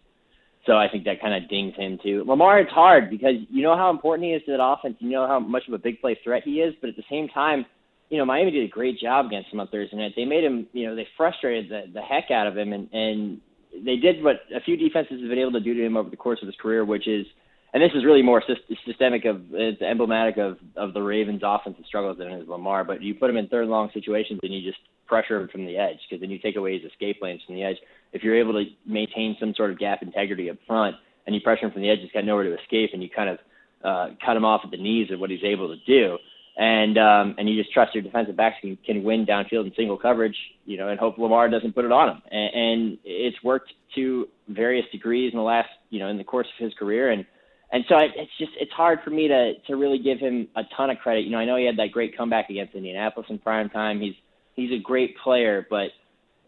So 0.66 0.74
I 0.78 0.88
think 0.92 1.06
that 1.06 1.22
kind 1.22 1.42
of 1.42 1.50
dings 1.50 1.74
him 1.76 2.00
too. 2.04 2.24
Lamar, 2.28 2.60
it's 2.60 2.72
hard 2.72 3.10
because 3.10 3.36
you 3.50 3.64
know 3.64 3.78
how 3.78 3.90
important 3.90 4.26
he 4.28 4.34
is 4.34 4.44
to 4.46 4.52
that 4.52 4.64
offense. 4.64 4.98
You 5.00 5.10
know 5.10 5.28
how 5.28 5.40
much 5.40 5.64
of 5.68 5.74
a 5.74 5.78
big 5.78 6.02
play 6.02 6.20
threat 6.24 6.44
he 6.44 6.60
is, 6.60 6.76
but 6.82 6.90
at 6.90 6.96
the 6.96 7.04
same 7.10 7.28
time, 7.30 7.66
you 8.10 8.18
know 8.18 8.26
Miami 8.26 8.52
did 8.52 8.66
a 8.66 8.68
great 8.68 9.00
job 9.00 9.28
against 9.28 9.54
him 9.54 9.60
on 9.60 9.68
Thursday 9.70 9.96
night. 9.96 10.14
They 10.16 10.26
made 10.26 10.44
him, 10.44 10.68
you 10.74 10.88
know, 10.88 10.96
they 10.96 11.08
frustrated 11.16 11.70
the 11.70 11.92
the 11.94 12.02
heck 12.02 12.30
out 12.32 12.48
of 12.48 12.58
him, 12.58 12.74
and 12.74 12.90
and 12.94 13.42
they 13.74 13.96
did 13.96 14.24
what 14.24 14.38
a 14.54 14.60
few 14.60 14.76
defenses 14.78 15.22
have 15.22 15.30
been 15.30 15.40
able 15.40 15.54
to 15.54 15.60
do 15.60 15.74
to 15.74 15.86
him 15.86 15.96
over 15.96 16.10
the 16.10 16.18
course 16.18 16.40
of 16.42 16.48
his 16.48 16.56
career, 16.62 16.84
which 16.84 17.08
is, 17.08 17.26
and 17.74 17.84
this 17.84 17.92
is 17.96 18.06
really 18.06 18.22
more 18.22 18.44
systemic 18.86 19.26
of, 19.26 19.42
it's 19.52 19.82
emblematic 19.82 20.38
of 20.38 20.58
of 20.76 20.94
the 20.94 21.02
Ravens' 21.02 21.42
offensive 21.44 21.86
struggles 21.86 22.18
than 22.18 22.28
it 22.28 22.42
is 22.42 22.48
Lamar. 22.48 22.84
But 22.84 23.02
you 23.02 23.16
put 23.16 23.30
him 23.30 23.38
in 23.38 23.48
third 23.48 23.64
and 23.64 23.72
long 23.72 23.90
situations, 23.94 24.40
and 24.44 24.54
you 24.54 24.62
just 24.62 24.82
pressure 25.08 25.40
him 25.40 25.50
from 25.50 25.66
the 25.66 25.78
edge 25.78 25.98
because 26.08 26.22
then 26.22 26.30
you 26.30 26.40
take 26.40 26.56
away 26.56 26.80
his 26.80 26.92
escape 26.92 27.18
lanes 27.22 27.42
from 27.46 27.56
the 27.56 27.64
edge. 27.64 27.78
If 28.14 28.24
you're 28.24 28.40
able 28.40 28.54
to 28.54 28.66
maintain 28.86 29.36
some 29.40 29.54
sort 29.56 29.72
of 29.72 29.80
gap 29.80 30.02
integrity 30.02 30.50
up 30.50 30.58
front, 30.68 30.96
and 31.26 31.36
you 31.36 31.42
pressure 31.42 31.66
him 31.66 31.72
from 31.72 31.82
the 31.82 31.90
edge, 31.90 32.00
he's 32.02 32.12
got 32.12 32.26
nowhere 32.26 32.44
to 32.46 32.60
escape, 32.62 32.92
and 32.94 33.04
you 33.04 33.10
kind 33.10 33.30
of 33.30 33.38
uh, 33.84 34.16
cut 34.26 34.36
him 34.36 34.46
off 34.46 34.62
at 34.64 34.72
the 34.72 34.78
knees 34.78 35.10
of 35.12 35.20
what 35.20 35.30
he's 35.30 35.44
able 35.44 35.68
to 35.70 35.78
do 35.86 36.18
and 36.60 36.98
um, 36.98 37.36
and 37.38 37.50
you 37.50 37.56
just 37.60 37.74
trust 37.74 37.96
your 37.96 38.04
defensive 38.04 38.36
backs 38.36 38.58
can, 38.60 38.78
can 38.86 39.02
win 39.02 39.26
downfield 39.26 39.66
in 39.66 39.72
single 39.78 39.98
coverage, 39.98 40.36
you 40.66 40.78
know, 40.78 40.90
and 40.90 41.00
hope 41.00 41.18
Lamar 41.18 41.50
doesn't 41.50 41.74
put 41.74 41.86
it 41.86 41.92
on 41.92 42.10
him. 42.10 42.22
And, 42.30 42.54
and 42.54 42.98
it's 43.06 43.42
worked 43.42 43.72
to 43.96 44.28
various 44.50 44.86
degrees 44.92 45.32
in 45.32 45.38
the 45.38 45.44
last, 45.44 45.70
you 45.90 46.00
know, 46.00 46.10
in 46.10 46.18
the 46.18 46.24
course 46.26 46.48
of 46.60 46.64
his 46.64 46.74
career, 46.74 47.12
and 47.12 47.26
and 47.72 47.86
so 47.88 47.98
it's 47.98 48.32
just 48.40 48.52
it's 48.60 48.72
hard 48.72 49.00
for 49.04 49.12
me 49.12 49.28
to 49.28 49.54
to 49.68 49.76
really 49.76 50.00
give 50.00 50.20
him 50.20 50.48
a 50.56 50.64
ton 50.76 50.90
of 50.90 50.98
credit. 50.98 51.26
You 51.26 51.32
know, 51.32 51.38
I 51.38 51.46
know 51.46 51.56
he 51.56 51.66
had 51.66 51.78
that 51.78 51.92
great 51.92 52.18
comeback 52.18 52.50
against 52.50 52.74
Indianapolis 52.74 53.28
in 53.30 53.38
prime 53.40 53.70
time. 53.70 54.02
He's 54.02 54.16
he's 54.56 54.72
a 54.72 54.82
great 54.82 55.16
player, 55.18 55.66
but 55.70 55.90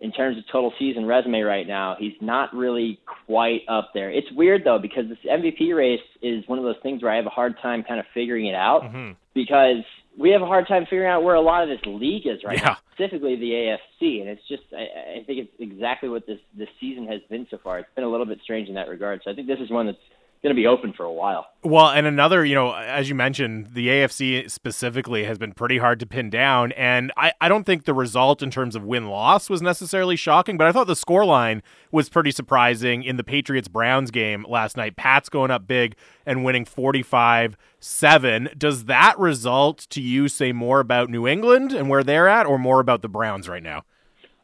in 0.01 0.12
terms 0.12 0.36
of 0.36 0.44
total 0.51 0.74
season 0.80 1.06
resume 1.06 1.42
right 1.42 1.68
now, 1.68 1.96
he's 2.00 2.16
not 2.22 2.54
really 2.56 3.00
quite 3.28 3.62
up 3.70 3.92
there. 3.94 4.10
It's 4.10 4.32
weird 4.32 4.63
though 4.66 4.80
because 4.80 5.06
this 5.08 5.20
MVP 5.30 5.75
race 5.75 6.00
is 6.24 6.44
one 6.48 6.58
of 6.58 6.66
those 6.66 6.82
things 6.82 7.04
where 7.04 7.12
I 7.12 7.18
have 7.18 7.28
a 7.28 7.30
hard 7.30 7.56
time 7.62 7.84
kind 7.84 8.00
of 8.00 8.08
figuring 8.13 8.48
it 8.48 8.56
out 8.56 8.82
mm-hmm. 8.82 9.12
because 9.36 9.84
we 10.18 10.32
have 10.32 10.42
a 10.42 10.48
hard 10.48 10.68
time 10.68 10.84
figuring 10.86 11.10
out 11.10 11.24
where 11.24 11.36
a 11.36 11.42
lot 11.42 11.62
of 11.63 11.70
this 11.70 11.80
league 11.86 12.25
is 12.25 12.44
right 12.44 12.58
yeah. 12.58 12.70
now, 12.70 12.78
specifically 12.94 13.36
the 13.36 13.51
AFC, 13.51 14.22
and 14.22 14.30
it's 14.30 14.46
just 14.48 14.63
I, 14.74 15.20
I 15.20 15.24
think 15.24 15.40
it's 15.40 15.54
exactly 15.60 16.10
what 16.10 16.25
this 16.25 16.40
this 16.58 16.70
season 16.80 17.08
has 17.08 17.22
been 17.30 17.46
so 17.51 17.60
far. 17.63 17.78
It's 17.78 17.90
been 17.96 18.04
a 18.04 18.10
little 18.10 18.25
bit 18.25 18.40
strange 18.44 18.70
in 18.70 18.75
that 18.75 18.90
regard. 18.90 19.22
So 19.24 19.30
I 19.30 19.36
think 19.36 19.48
this 19.48 19.60
is 19.60 19.70
one 19.70 19.86
that's 19.86 19.98
going 20.41 20.55
to 20.55 20.60
be 20.60 20.65
open 20.65 20.91
for 20.91 21.03
a 21.03 21.12
while. 21.12 21.45
Well, 21.63 21.89
and 21.89 22.07
another, 22.07 22.43
you 22.43 22.55
know, 22.55 22.74
as 22.74 23.07
you 23.07 23.13
mentioned, 23.13 23.74
the 23.74 23.88
AFC 23.89 24.50
specifically 24.50 25.25
has 25.25 25.38
been 25.38 25.51
pretty 25.51 25.77
hard 25.77 26.00
to 26.00 26.07
pin 26.07 26.31
down. 26.31 26.71
And 26.71 27.12
I, 27.15 27.33
I 27.39 27.48
don't 27.48 27.63
think 27.63 27.86
the 27.86 27.93
result 27.93 28.41
in 28.41 28.50
terms 28.50 28.75
of 28.75 28.83
win 28.83 29.07
loss 29.07 29.51
was 29.51 29.62
necessarily 29.62 30.15
shocking, 30.15 30.57
but 30.57 30.65
I 30.65 30.71
thought 30.71 30.88
the 30.88 30.93
scoreline 30.93 31.62
was 31.91 32.10
pretty 32.10 32.31
surprising 32.31 33.03
in 33.03 33.17
the 33.17 33.24
Patriots 33.24 33.67
Browns 33.67 34.10
game 34.10 34.43
last 34.50 34.75
night. 34.77 34.95
Pats 34.95 35.29
going 35.29 35.51
up 35.51 35.67
big 35.67 35.95
and 36.25 36.43
winning 36.43 36.65
45 36.65 37.55
7. 37.79 38.50
Does 38.57 38.86
that 38.86 39.17
result 39.19 39.88
to 39.91 40.01
you 40.01 40.27
say 40.27 40.51
more 40.51 40.79
about 40.79 41.10
New 41.10 41.27
England 41.27 41.71
and 41.71 41.88
where 41.88 42.03
they're 42.03 42.27
at, 42.27 42.45
or 42.45 42.57
more 42.57 42.79
about 42.79 43.03
the 43.03 43.10
Browns 43.10 43.48
right 43.48 43.63
now? 43.63 43.83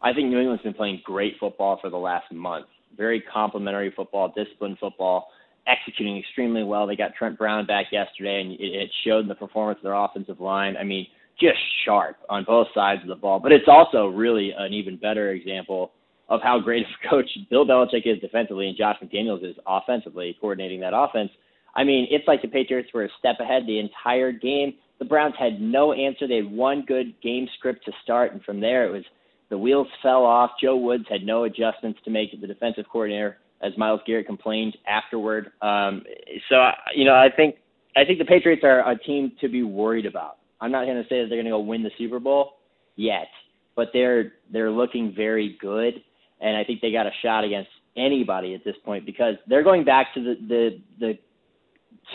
I 0.01 0.13
think 0.13 0.30
New 0.30 0.39
England's 0.39 0.63
been 0.63 0.75
playing 0.75 1.01
great 1.04 1.36
football 1.39 1.80
for 1.82 1.89
the 1.89 1.98
last 1.98 2.32
month. 2.32 2.68
Very 2.96 3.22
complimentary 3.22 3.92
football, 3.96 4.32
disciplined 4.36 4.77
football 4.80 5.27
executing 5.68 6.18
extremely 6.18 6.64
well. 6.64 6.88
They 6.88 6.96
got 6.96 7.14
Trent 7.16 7.38
Brown 7.38 7.66
back 7.66 7.88
yesterday, 7.92 8.42
and 8.42 8.52
it 8.60 8.90
showed 9.06 9.20
in 9.20 9.28
the 9.28 9.36
performance 9.36 9.80
of 9.80 9.84
their 9.84 9.94
offensive 9.94 10.40
line. 10.40 10.78
I 10.78 10.84
mean, 10.84 11.08
just 11.40 11.58
sharp 11.86 12.18
on 12.30 12.44
both 12.46 12.68
sides 12.74 13.02
of 13.04 13.08
the 13.08 13.16
ball. 13.16 13.40
But 13.40 13.52
it's 13.52 13.68
also 13.68 14.08
really 14.08 14.54
an 14.58 14.74
even 14.74 14.98
better 14.98 15.32
example 15.32 15.92
of 16.30 16.42
how 16.42 16.60
great 16.60 16.84
of 16.84 16.90
a 17.04 17.10
coach 17.10 17.30
Bill 17.50 17.66
Belichick 17.66 18.06
is 18.06 18.20
defensively 18.20 18.68
and 18.68 18.78
Josh 18.78 18.98
McDaniels 19.04 19.44
is 19.50 19.56
offensively 19.66 20.36
coordinating 20.42 20.80
that 20.82 20.94
offense. 20.96 21.30
I 21.76 21.84
mean, 21.84 22.08
it's 22.10 22.28
like 22.28 22.42
the 22.42 22.48
Patriots 22.48 22.90
were 22.94 23.06
a 23.06 23.10
step 23.20 23.36
ahead 23.40 23.64
the 23.66 23.80
entire 23.80 24.32
game. 24.32 24.74
The 25.00 25.06
Browns 25.06 25.36
had 25.40 25.62
no 25.62 25.94
answer. 25.94 26.28
They 26.28 26.38
had 26.38 26.52
one 26.52 26.84
good 26.88 27.14
game 27.22 27.48
script 27.58 27.86
to 27.86 27.92
start, 28.04 28.34
and 28.34 28.44
from 28.44 28.60
there 28.60 28.88
it 28.88 28.92
was 28.92 29.04
the 29.50 29.58
wheels 29.58 29.88
fell 30.02 30.26
off. 30.26 30.52
Joe 30.62 30.76
Woods 30.76 31.06
had 31.08 31.24
no 31.24 31.44
adjustments 31.44 32.00
to 32.04 32.10
make. 32.10 32.32
To 32.32 32.38
the 32.38 32.48
defensive 32.48 32.86
coordinator 32.92 33.38
as 33.62 33.78
Myles 33.78 34.02
Garrett 34.06 34.28
complained 34.28 34.78
afterward. 34.88 35.52
Um, 35.62 36.04
so 36.50 36.70
you 36.96 37.06
know, 37.06 37.16
I 37.16 37.30
think 37.36 37.56
I 37.96 38.06
think 38.06 38.20
the 38.20 38.26
Patriots 38.26 38.64
are 38.64 38.90
a 38.90 38.98
team 38.98 39.32
to 39.42 39.50
be 39.50 39.64
worried 39.64 40.06
about. 40.06 40.38
I'm 40.62 40.72
not 40.72 40.86
going 40.86 41.02
to 41.02 41.10
say 41.10 41.22
that 41.22 41.28
they're 41.30 41.38
going 41.38 41.46
to 41.46 41.52
go 41.52 41.60
win 41.60 41.84
the 41.84 41.92
Super 41.98 42.20
Bowl 42.20 42.58
yet, 42.96 43.28
but 43.76 43.90
they're 43.94 44.34
they're 44.52 44.72
looking 44.72 45.14
very 45.16 45.58
good, 45.60 45.96
and 46.42 46.56
I 46.58 46.64
think 46.64 46.82
they 46.82 46.92
got 46.92 47.08
a 47.08 47.12
shot 47.24 47.44
against 47.44 47.70
anybody 47.96 48.54
at 48.54 48.64
this 48.64 48.76
point 48.86 49.06
because 49.06 49.36
they're 49.48 49.64
going 49.64 49.84
back 49.84 50.14
to 50.14 50.24
the 50.24 50.36
the, 50.48 50.82
the 51.00 51.20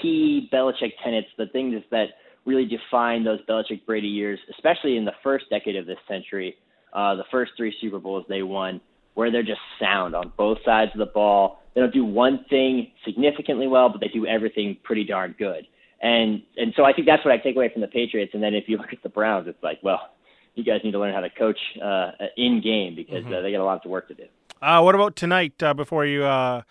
key 0.00 0.48
Belichick 0.52 0.92
tenets, 1.04 1.28
the 1.36 1.46
things 1.46 1.82
that 1.90 2.08
really 2.44 2.64
define 2.64 3.24
those 3.24 3.40
Belichick 3.48 3.84
Brady 3.86 4.08
years, 4.08 4.38
especially 4.50 4.96
in 4.96 5.04
the 5.04 5.12
first 5.22 5.44
decade 5.50 5.76
of 5.76 5.86
this 5.86 5.98
century, 6.08 6.56
uh, 6.92 7.14
the 7.14 7.24
first 7.30 7.52
three 7.56 7.74
Super 7.80 7.98
Bowls 7.98 8.24
they 8.28 8.42
won 8.42 8.80
where 9.14 9.30
they're 9.30 9.42
just 9.42 9.60
sound 9.78 10.14
on 10.14 10.32
both 10.36 10.58
sides 10.64 10.92
of 10.94 10.98
the 10.98 11.06
ball. 11.06 11.60
They 11.74 11.80
don't 11.80 11.92
do 11.92 12.04
one 12.04 12.44
thing 12.50 12.92
significantly 13.04 13.66
well, 13.66 13.88
but 13.88 14.00
they 14.00 14.08
do 14.08 14.26
everything 14.26 14.76
pretty 14.82 15.04
darn 15.04 15.34
good. 15.38 15.66
And 16.00 16.42
and 16.56 16.74
so 16.76 16.84
I 16.84 16.92
think 16.92 17.06
that's 17.06 17.24
what 17.24 17.32
I 17.32 17.38
take 17.38 17.56
away 17.56 17.70
from 17.72 17.80
the 17.80 17.88
Patriots. 17.88 18.32
And 18.34 18.42
then 18.42 18.54
if 18.54 18.68
you 18.68 18.76
look 18.76 18.92
at 18.92 19.02
the 19.02 19.08
Browns, 19.08 19.46
it's 19.46 19.62
like, 19.62 19.78
well, 19.82 20.10
you 20.54 20.64
guys 20.64 20.80
need 20.84 20.92
to 20.92 20.98
learn 20.98 21.14
how 21.14 21.20
to 21.20 21.30
coach 21.30 21.58
uh, 21.82 22.10
in 22.36 22.60
game 22.60 22.94
because 22.94 23.24
mm-hmm. 23.24 23.34
uh, 23.34 23.40
they 23.40 23.52
got 23.52 23.60
a 23.60 23.64
lot 23.64 23.84
of 23.84 23.90
work 23.90 24.08
to 24.08 24.14
do. 24.14 24.24
Uh, 24.60 24.80
what 24.82 24.94
about 24.94 25.16
tonight? 25.16 25.62
Uh, 25.62 25.74
before 25.74 26.04
you 26.04 26.24
uh, 26.24 26.62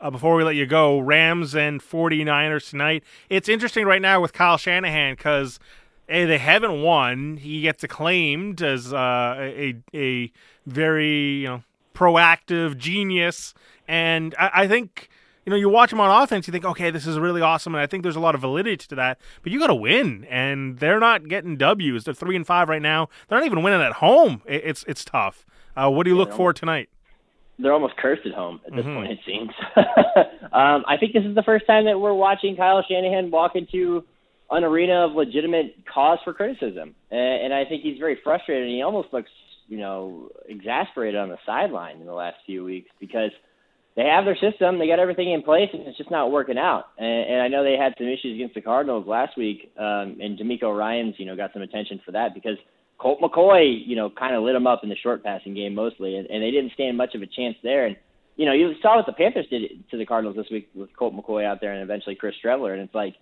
uh, 0.00 0.10
before 0.10 0.34
we 0.34 0.44
let 0.44 0.56
you 0.56 0.66
go, 0.66 0.98
Rams 0.98 1.54
and 1.54 1.80
49ers 1.80 2.70
tonight. 2.70 3.04
It's 3.28 3.48
interesting 3.48 3.86
right 3.86 4.00
now 4.00 4.20
with 4.20 4.32
Kyle 4.32 4.56
Shanahan 4.56 5.14
because 5.14 5.60
hey, 6.08 6.24
they 6.24 6.38
haven't 6.38 6.82
won. 6.82 7.36
He 7.36 7.60
gets 7.62 7.84
acclaimed 7.84 8.62
as 8.62 8.92
uh, 8.92 9.36
a 9.38 9.76
a 9.94 10.32
very 10.66 11.40
you 11.40 11.48
know 11.48 11.62
proactive 12.00 12.78
genius. 12.78 13.52
And 13.86 14.34
I, 14.38 14.50
I 14.54 14.68
think 14.68 15.10
you 15.44 15.50
know, 15.50 15.56
you 15.56 15.68
watch 15.68 15.90
them 15.90 16.00
on 16.00 16.22
offense, 16.22 16.46
you 16.46 16.52
think, 16.52 16.64
okay, 16.64 16.90
this 16.90 17.06
is 17.06 17.18
really 17.18 17.40
awesome, 17.40 17.74
and 17.74 17.82
I 17.82 17.86
think 17.86 18.02
there's 18.02 18.16
a 18.16 18.20
lot 18.20 18.34
of 18.34 18.42
validity 18.42 18.76
to 18.88 18.94
that. 18.96 19.18
But 19.42 19.52
you 19.52 19.58
got 19.58 19.68
to 19.68 19.74
win, 19.74 20.26
and 20.28 20.78
they're 20.78 21.00
not 21.00 21.28
getting 21.28 21.56
W's. 21.56 22.04
They're 22.04 22.14
three 22.14 22.36
and 22.36 22.46
five 22.46 22.68
right 22.68 22.82
now. 22.82 23.08
They're 23.28 23.38
not 23.38 23.46
even 23.46 23.62
winning 23.62 23.80
at 23.80 23.94
home. 23.94 24.42
It's 24.46 24.84
it's 24.86 25.04
tough. 25.04 25.46
Uh, 25.76 25.90
what 25.90 26.04
do 26.04 26.10
you 26.10 26.16
yeah, 26.16 26.24
look 26.24 26.32
for 26.34 26.52
tonight? 26.52 26.90
They're 27.58 27.72
almost 27.72 27.96
cursed 27.96 28.26
at 28.26 28.34
home 28.34 28.60
at 28.66 28.76
this 28.76 28.84
mm-hmm. 28.84 28.96
point. 28.96 29.12
It 29.12 29.18
seems. 29.26 29.50
um, 30.52 30.84
I 30.86 30.96
think 30.98 31.14
this 31.14 31.24
is 31.24 31.34
the 31.34 31.42
first 31.42 31.66
time 31.66 31.86
that 31.86 31.98
we're 31.98 32.14
watching 32.14 32.56
Kyle 32.56 32.84
Shanahan 32.86 33.30
walk 33.30 33.56
into 33.56 34.04
an 34.50 34.62
arena 34.62 35.06
of 35.06 35.12
legitimate 35.12 35.74
cause 35.92 36.18
for 36.22 36.34
criticism, 36.34 36.94
and, 37.10 37.44
and 37.44 37.54
I 37.54 37.64
think 37.64 37.82
he's 37.82 37.98
very 37.98 38.18
frustrated. 38.22 38.64
And 38.64 38.72
he 38.72 38.82
almost 38.82 39.08
looks 39.12 39.30
you 39.70 39.78
know, 39.78 40.28
exasperated 40.48 41.18
on 41.18 41.28
the 41.28 41.38
sideline 41.46 42.00
in 42.00 42.06
the 42.06 42.12
last 42.12 42.36
few 42.44 42.64
weeks 42.64 42.90
because 42.98 43.30
they 43.96 44.02
have 44.02 44.24
their 44.24 44.36
system, 44.36 44.78
they 44.78 44.88
got 44.88 44.98
everything 44.98 45.32
in 45.32 45.42
place, 45.42 45.68
and 45.72 45.82
it's 45.86 45.96
just 45.96 46.10
not 46.10 46.32
working 46.32 46.58
out. 46.58 46.86
And, 46.98 47.30
and 47.30 47.42
I 47.42 47.48
know 47.48 47.62
they 47.62 47.76
had 47.76 47.94
some 47.96 48.08
issues 48.08 48.34
against 48.34 48.56
the 48.56 48.60
Cardinals 48.60 49.06
last 49.06 49.38
week, 49.38 49.72
um, 49.78 50.18
and 50.20 50.36
DeMeco 50.36 50.76
Ryans, 50.76 51.14
you 51.18 51.24
know, 51.24 51.36
got 51.36 51.52
some 51.52 51.62
attention 51.62 52.00
for 52.04 52.10
that 52.12 52.34
because 52.34 52.56
Colt 52.98 53.20
McCoy, 53.20 53.80
you 53.86 53.94
know, 53.94 54.10
kind 54.10 54.34
of 54.34 54.42
lit 54.42 54.54
them 54.54 54.66
up 54.66 54.80
in 54.82 54.88
the 54.88 54.96
short 54.96 55.22
passing 55.22 55.54
game 55.54 55.74
mostly, 55.74 56.16
and, 56.16 56.28
and 56.28 56.42
they 56.42 56.50
didn't 56.50 56.72
stand 56.72 56.96
much 56.96 57.14
of 57.14 57.22
a 57.22 57.26
chance 57.26 57.56
there. 57.62 57.86
And 57.86 57.96
you 58.36 58.46
know, 58.46 58.52
you 58.52 58.72
saw 58.82 58.96
what 58.96 59.06
the 59.06 59.12
Panthers 59.12 59.46
did 59.50 59.88
to 59.90 59.96
the 59.96 60.06
Cardinals 60.06 60.36
this 60.36 60.50
week 60.50 60.68
with 60.74 60.88
Colt 60.96 61.14
McCoy 61.14 61.44
out 61.44 61.60
there, 61.60 61.72
and 61.72 61.82
eventually 61.82 62.16
Chris 62.16 62.34
Streveler, 62.42 62.72
and 62.72 62.82
it's 62.82 62.94
like 62.94 63.14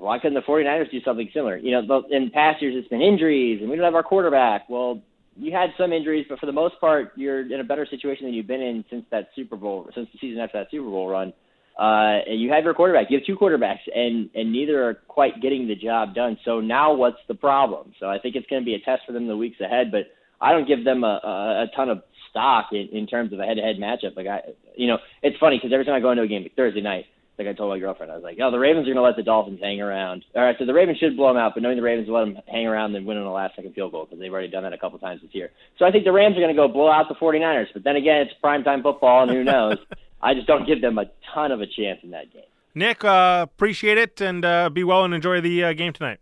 why 0.00 0.18
couldn't 0.18 0.34
the 0.34 0.40
49ers 0.40 0.90
do 0.90 1.00
something 1.02 1.28
similar? 1.32 1.56
You 1.58 1.82
know, 1.82 2.04
in 2.10 2.30
past 2.30 2.62
years 2.62 2.74
it's 2.76 2.88
been 2.88 3.02
injuries 3.02 3.60
and 3.60 3.70
we 3.70 3.76
don't 3.76 3.84
have 3.84 3.94
our 3.94 4.02
quarterback. 4.02 4.68
Well, 4.68 5.02
you 5.40 5.52
had 5.52 5.70
some 5.78 5.92
injuries, 5.92 6.26
but 6.28 6.38
for 6.38 6.46
the 6.46 6.52
most 6.52 6.78
part, 6.80 7.12
you're 7.16 7.52
in 7.52 7.60
a 7.60 7.64
better 7.64 7.86
situation 7.90 8.26
than 8.26 8.34
you've 8.34 8.46
been 8.46 8.60
in 8.60 8.84
since 8.90 9.04
that 9.10 9.28
Super 9.34 9.56
Bowl, 9.56 9.88
since 9.94 10.08
the 10.12 10.18
season 10.20 10.40
after 10.40 10.58
that 10.58 10.70
Super 10.70 10.88
Bowl 10.88 11.08
run. 11.08 11.32
Uh, 11.78 12.18
you 12.28 12.52
have 12.52 12.64
your 12.64 12.74
quarterback. 12.74 13.06
You 13.08 13.18
have 13.18 13.26
two 13.26 13.36
quarterbacks, 13.36 13.80
and 13.94 14.28
and 14.34 14.52
neither 14.52 14.86
are 14.86 14.94
quite 15.08 15.40
getting 15.40 15.66
the 15.66 15.74
job 15.74 16.14
done. 16.14 16.36
So 16.44 16.60
now, 16.60 16.92
what's 16.92 17.16
the 17.26 17.34
problem? 17.34 17.94
So 17.98 18.06
I 18.06 18.18
think 18.18 18.36
it's 18.36 18.46
going 18.48 18.60
to 18.60 18.66
be 18.66 18.74
a 18.74 18.80
test 18.80 19.02
for 19.06 19.12
them 19.12 19.26
the 19.26 19.36
weeks 19.36 19.60
ahead. 19.60 19.90
But 19.90 20.08
I 20.40 20.52
don't 20.52 20.68
give 20.68 20.84
them 20.84 21.04
a, 21.04 21.20
a, 21.24 21.62
a 21.64 21.66
ton 21.74 21.88
of 21.88 22.02
stock 22.28 22.66
in, 22.72 22.88
in 22.92 23.06
terms 23.06 23.32
of 23.32 23.40
a 23.40 23.44
head-to-head 23.44 23.76
matchup. 23.76 24.16
Like 24.16 24.26
I, 24.26 24.40
you 24.76 24.88
know, 24.88 24.98
it's 25.22 25.38
funny 25.38 25.56
because 25.56 25.72
every 25.72 25.86
time 25.86 25.94
I 25.94 26.00
go 26.00 26.10
into 26.10 26.22
a 26.22 26.28
game, 26.28 26.42
like 26.42 26.54
Thursday 26.54 26.82
night, 26.82 27.06
like 27.40 27.48
I 27.48 27.54
told 27.54 27.70
my 27.70 27.78
girlfriend, 27.78 28.12
I 28.12 28.14
was 28.14 28.22
like, 28.22 28.38
"Oh, 28.40 28.50
the 28.50 28.58
Ravens 28.58 28.84
are 28.86 28.92
going 28.92 28.96
to 28.96 29.02
let 29.02 29.16
the 29.16 29.22
Dolphins 29.22 29.60
hang 29.60 29.80
around." 29.80 30.24
All 30.36 30.42
right, 30.42 30.54
so 30.58 30.66
the 30.66 30.74
Ravens 30.74 30.98
should 30.98 31.16
blow 31.16 31.28
them 31.28 31.38
out, 31.38 31.54
but 31.54 31.62
knowing 31.62 31.76
the 31.76 31.82
Ravens 31.82 32.06
will 32.06 32.18
let 32.18 32.26
them 32.26 32.42
hang 32.46 32.66
around 32.66 32.94
and 32.94 33.06
win 33.06 33.16
on 33.16 33.24
the 33.24 33.30
last 33.30 33.56
second 33.56 33.74
field 33.74 33.92
goal 33.92 34.04
because 34.04 34.20
they've 34.20 34.32
already 34.32 34.48
done 34.48 34.62
that 34.64 34.74
a 34.74 34.78
couple 34.78 34.98
times 34.98 35.22
this 35.22 35.34
year. 35.34 35.50
So 35.78 35.86
I 35.86 35.90
think 35.90 36.04
the 36.04 36.12
Rams 36.12 36.36
are 36.36 36.40
going 36.40 36.54
to 36.54 36.60
go 36.60 36.68
blow 36.68 36.90
out 36.90 37.08
the 37.08 37.14
49ers. 37.14 37.68
But 37.72 37.82
then 37.82 37.96
again, 37.96 38.22
it's 38.22 38.32
primetime 38.44 38.82
football, 38.82 39.22
and 39.22 39.30
who 39.30 39.42
knows? 39.42 39.78
I 40.22 40.34
just 40.34 40.46
don't 40.46 40.66
give 40.66 40.82
them 40.82 40.98
a 40.98 41.06
ton 41.34 41.50
of 41.50 41.60
a 41.62 41.66
chance 41.66 42.00
in 42.02 42.10
that 42.10 42.32
game. 42.32 42.42
Nick, 42.74 43.04
uh, 43.04 43.46
appreciate 43.50 43.98
it, 43.98 44.20
and 44.20 44.44
uh, 44.44 44.68
be 44.68 44.84
well 44.84 45.04
and 45.04 45.14
enjoy 45.14 45.40
the 45.40 45.64
uh, 45.64 45.72
game 45.72 45.92
tonight. 45.92 46.20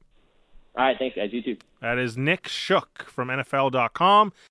All 0.76 0.84
right, 0.84 0.96
thanks, 0.96 1.16
guys. 1.16 1.30
You 1.32 1.42
too. 1.42 1.56
That 1.80 1.98
is 1.98 2.16
Nick 2.16 2.46
Shook 2.46 3.04
from 3.08 3.28
NFL.com. 3.28 4.32